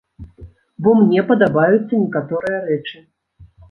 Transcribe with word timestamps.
Бо 0.85 0.89
мне 1.03 1.25
падабаюцца 1.29 1.87
некаторыя 2.03 2.57
рэчы. 2.69 3.09